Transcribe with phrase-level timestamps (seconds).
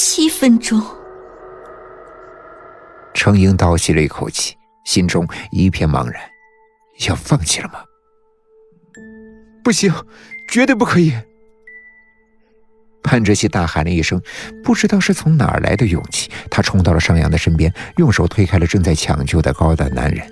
[0.00, 0.80] 七分钟。
[3.12, 6.22] 程英倒吸了一口气，心中一片茫然，
[7.08, 7.80] 要放弃了吗？
[9.64, 9.92] 不行，
[10.52, 11.12] 绝对不可以！
[13.02, 14.22] 潘哲熙大喊了一声，
[14.62, 20.24] 不知道是从哪儿来的勇气，他冲到了尚阳的身边，用手推开了正在抢救的高大男人，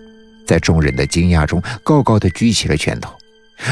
[0.46, 3.12] 在众人的惊讶中，高高的举起了拳头，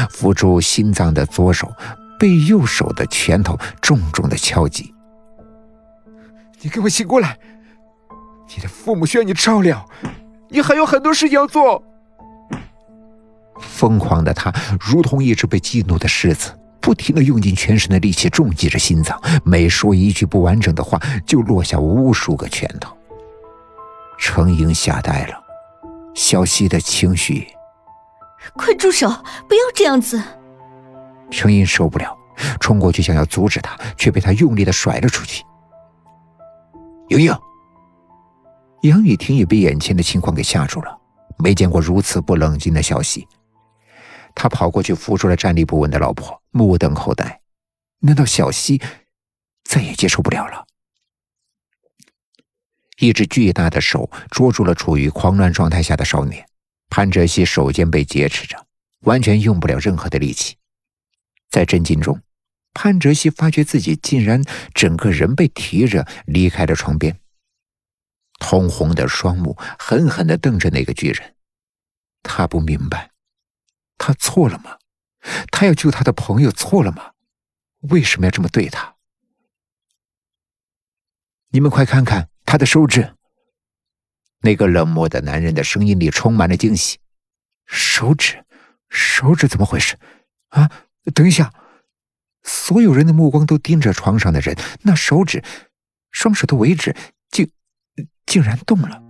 [0.09, 1.71] 扶住心脏的左手
[2.19, 4.93] 被右手的拳头重重的敲击。
[6.65, 7.37] 你给我醒过来！
[8.49, 9.87] 你的父母需要你照料，
[10.49, 11.83] 你还有很多事情要做。
[13.59, 16.57] 疯狂的他，如同一只被激怒的狮子。
[16.81, 22.95] 不停的用尽全身的力气重击着心脏，每说一句不完整的话，就落下无数个拳头。
[24.17, 25.35] 程英吓呆了，
[26.15, 27.47] 小溪的情绪。
[28.55, 29.07] 快住手！
[29.47, 30.19] 不要这样子！
[31.29, 32.15] 程英受不了，
[32.59, 35.43] 冲过去想要阻止他，却被他用力的甩了出去。
[37.09, 37.31] 莹莹，
[38.81, 40.99] 杨雨婷也被眼前的情况给吓住了，
[41.37, 43.27] 没见过如此不冷静的小溪。
[44.33, 47.41] 他跑过去扶住了站立不稳的老婆，目瞪口呆。
[47.99, 48.81] 难道小西
[49.63, 50.65] 再也接受不了了？
[52.97, 56.43] 一只巨大的手捉住了处于狂乱状态下的少年，
[56.89, 58.65] 潘哲熙手肩被劫持着，
[59.01, 60.55] 完全用不了任何的力气。
[61.51, 62.19] 在震惊中，
[62.75, 67.17] 潘哲熙发觉自己竟然整个人被提着离开了床边，
[68.37, 71.35] 通红的双目狠狠的瞪着那个巨人。
[72.21, 73.11] 他不明白。
[73.97, 74.77] 他错了吗？
[75.51, 77.13] 他要救他的朋友错了吗？
[77.89, 78.95] 为什么要这么对他？
[81.49, 83.15] 你们快看看他的手指！
[84.41, 86.99] 那个冷漠的男人的声音里充满了惊喜。
[87.65, 88.43] 手指，
[88.89, 89.97] 手指怎么回事？
[90.49, 90.69] 啊！
[91.13, 91.53] 等一下！
[92.45, 95.43] 所有人的目光都盯着床上的人，那手指，
[96.11, 96.95] 双手的尾指
[97.29, 97.49] 竟
[98.25, 99.01] 竟然动了。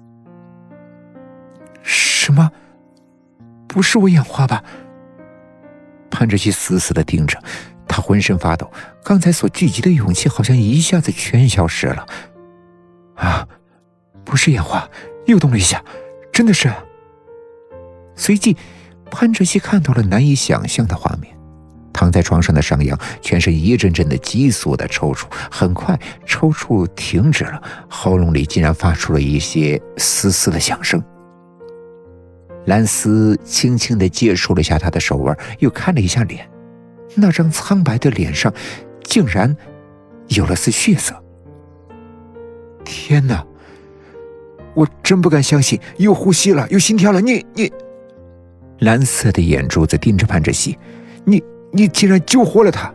[1.83, 2.51] 什么？
[3.67, 4.63] 不是我眼花吧？
[6.09, 7.37] 潘志熙死死的盯着，
[7.87, 8.71] 他浑身发抖，
[9.03, 12.07] 刚才所聚集的勇气好像一下子全消失了。
[13.15, 13.45] 啊，
[14.23, 14.89] 不是眼花，
[15.25, 15.83] 又动了一下，
[16.31, 16.73] 真的是。
[18.15, 18.55] 随即，
[19.11, 21.34] 潘志熙看到了难以想象的画面：
[22.05, 31.03] 躺在床上的上扬，全身一阵阵的急速的抽搐，很快抽搐停止了，喉咙里竟然发出了一些嘶嘶的响声。
[32.65, 36.47] 兰斯轻轻地接触了一下他的手腕，又看了一下脸，
[37.15, 38.53] 那张苍白的脸上
[39.03, 39.57] 竟然
[40.27, 41.19] 有了丝血色。
[42.83, 43.43] 天哪！
[44.75, 47.19] 我真不敢相信，有呼吸了，有心跳了。
[47.19, 47.71] 你你，
[48.77, 50.77] 蓝色的眼珠子盯着潘哲熙，
[51.23, 51.41] 你
[51.75, 52.93] 你竟然救活了他！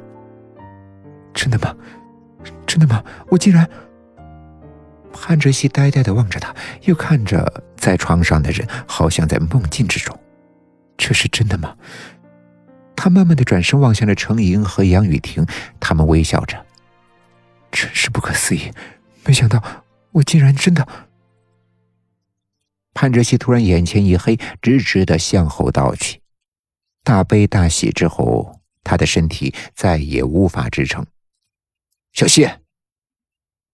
[1.34, 1.76] 真的吗？
[2.66, 3.04] 真的吗？
[3.28, 3.68] 我竟然……
[5.12, 6.54] 潘哲熙呆呆的望着他，
[6.84, 10.18] 又看着在床上的人，好像在梦境之中。
[10.96, 11.76] 这是真的吗？
[12.96, 15.44] 他慢慢的转身望向了程莹和杨雨婷，
[15.78, 16.56] 他们微笑着。
[17.70, 18.72] 真是不可思议，
[19.26, 19.62] 没想到
[20.12, 20.88] 我竟然真的……
[22.94, 26.20] 潘哲熙突然眼前一黑，直直的向后倒去。
[27.04, 28.59] 大悲大喜之后，
[28.90, 31.06] 他的身体再也无法支撑。
[32.12, 32.60] 小谢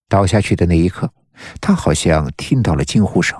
[0.07, 1.11] 倒下去的那一刻。
[1.59, 3.39] 他好像听到了惊呼声，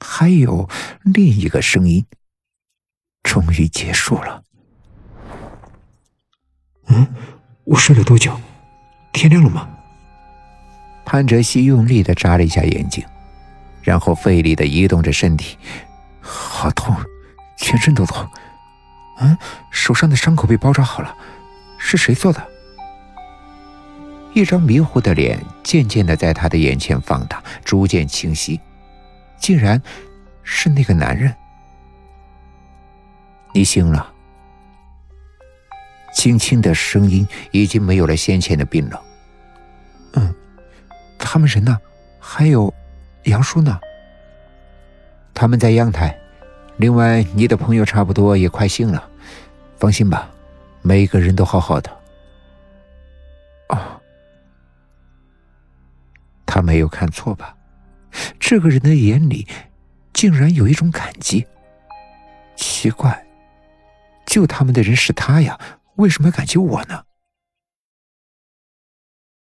[0.00, 0.68] 还有
[1.04, 2.04] 另一个声音。
[3.22, 4.42] 终于结束了。
[6.86, 7.06] 嗯，
[7.62, 8.36] 我睡了多久？
[9.12, 9.68] 天亮了吗？
[11.04, 13.04] 潘哲熙用力的眨了一下眼睛，
[13.82, 15.56] 然后费力的移动着身体。
[16.20, 16.96] 好痛，
[17.58, 18.28] 全身都痛。
[19.22, 19.38] 嗯，
[19.70, 21.16] 手上的伤口被包扎好了，
[21.78, 22.46] 是谁做的？
[24.34, 28.60] 一张迷糊的脸渐渐的在他的眼前放大，逐渐清晰，
[29.38, 29.80] 竟然
[30.42, 31.32] 是那个男人。
[33.54, 34.10] 你醒了。
[36.14, 39.00] 轻轻的声音已经没有了先前的冰冷。
[40.14, 40.34] 嗯，
[41.18, 41.78] 他们人呢？
[42.18, 42.72] 还有
[43.24, 43.78] 杨叔呢？
[45.32, 46.16] 他们在阳台。
[46.76, 49.08] 另外，你的朋友差不多也快醒了。
[49.82, 50.30] 放心吧，
[50.80, 51.90] 每一个人都好好的。
[53.70, 54.00] 哦。
[56.46, 57.56] 他没有看错吧？
[58.38, 59.44] 这个人的眼里
[60.12, 61.44] 竟然有一种感激。
[62.54, 63.26] 奇怪，
[64.24, 65.58] 救他们的人是他呀，
[65.96, 67.02] 为什么要感激我呢？